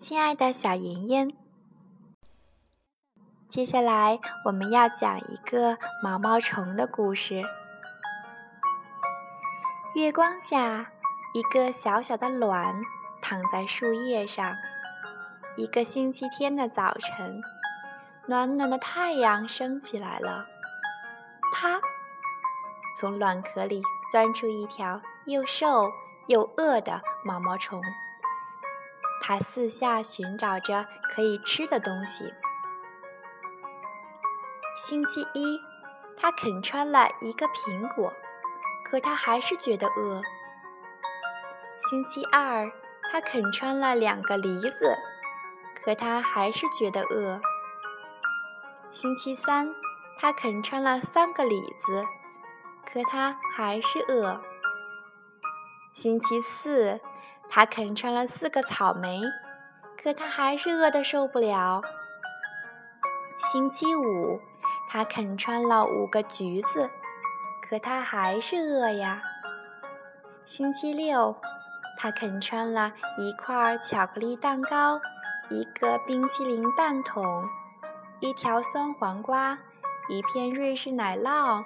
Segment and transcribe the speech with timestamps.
[0.00, 1.30] 亲爱的小妍妍，
[3.50, 7.44] 接下来我们要讲一个毛毛虫的故事。
[9.94, 10.90] 月光下，
[11.34, 12.80] 一个小小的卵
[13.20, 14.56] 躺在树叶上。
[15.56, 17.42] 一个星期天的早晨，
[18.24, 20.46] 暖暖的太阳升起来了。
[21.52, 21.78] 啪！
[22.98, 25.92] 从卵壳里钻出一条又瘦
[26.26, 27.82] 又饿的毛毛虫。
[29.20, 32.32] 它四下寻找着可以吃的东西。
[34.86, 35.60] 星期一，
[36.16, 38.12] 它啃穿了一个苹果，
[38.90, 40.22] 可它还是觉得饿。
[41.88, 42.72] 星期二，
[43.12, 44.96] 它啃穿了两个梨子，
[45.84, 47.40] 可它还是觉得饿。
[48.92, 49.72] 星期三，
[50.18, 52.04] 它啃穿了三个李子，
[52.90, 54.40] 可它还是饿。
[55.94, 57.00] 星期四。
[57.52, 59.20] 他啃穿了四个草莓，
[60.00, 61.82] 可他还是饿得受不了。
[63.52, 64.40] 星期五，
[64.88, 66.88] 他啃穿了五个橘子，
[67.68, 69.20] 可他还是饿呀。
[70.46, 71.36] 星期六，
[71.98, 75.00] 他啃穿了一块巧克力蛋糕，
[75.48, 77.44] 一个冰淇淋蛋筒，
[78.20, 79.58] 一条酸黄瓜，
[80.08, 81.64] 一片瑞士奶酪，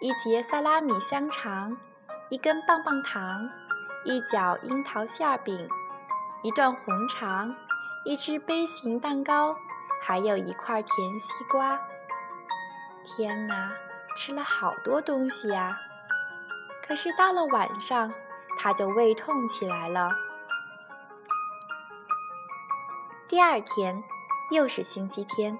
[0.00, 1.76] 一节萨拉米香肠，
[2.30, 3.50] 一根棒棒糖。
[4.06, 5.68] 一角樱桃馅饼，
[6.40, 7.56] 一段红肠，
[8.04, 9.56] 一只杯形蛋糕，
[10.00, 11.76] 还有一块甜西瓜。
[13.04, 13.72] 天哪，
[14.16, 15.76] 吃了好多东西呀！
[16.86, 18.14] 可是到了晚上，
[18.60, 20.10] 他就胃痛起来了。
[23.26, 24.04] 第二天，
[24.52, 25.58] 又是星期天，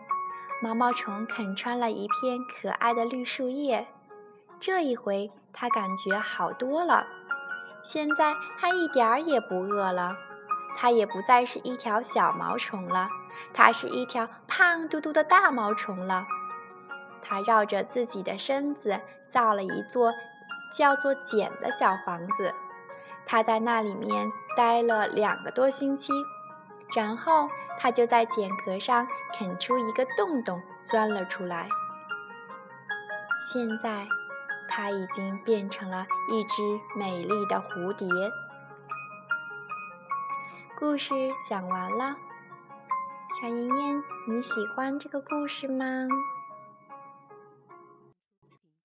[0.63, 3.89] 毛毛虫啃穿了一片可爱的绿树叶。
[4.61, 7.09] 这一回，它感觉好多了。
[7.87, 10.17] 现在它一点儿也不饿了，
[10.77, 13.09] 它也不再是一条小毛虫了，
[13.55, 16.25] 它是一条胖嘟嘟的大毛虫了。
[17.23, 20.13] 它绕着自己的身子造了一座
[20.77, 22.53] 叫做茧的小房子，
[23.25, 26.13] 它在那里面待了两个多星期，
[26.93, 31.69] 然后它就在茧壳上啃出一个洞洞，钻了出来。
[33.53, 34.09] 现在。
[34.69, 36.63] 它已经变成了一只
[36.99, 38.09] 美丽的蝴蝶。
[40.79, 41.15] 故事
[41.49, 42.17] 讲完了，
[43.41, 45.85] 小妍妍，你喜欢这个故事吗？